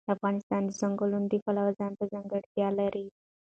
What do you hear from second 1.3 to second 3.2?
پلوه ځانته ځانګړتیا لري.